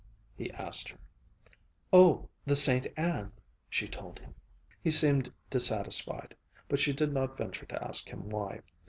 he 0.35 0.49
asked 0.53 0.89
her. 0.89 0.97
"Oh, 1.93 2.27
the 2.43 2.55
Saint 2.55 2.87
Anne," 2.97 3.31
she 3.69 3.87
told 3.87 4.17
him. 4.17 4.33
He 4.81 4.89
seemed 4.89 5.31
dissatisfied. 5.47 6.35
But 6.67 6.79
she 6.79 6.91
did 6.91 7.13
not 7.13 7.37
venture 7.37 7.67
to 7.67 7.83
ask 7.87 8.09
him 8.09 8.27
why. 8.31 8.61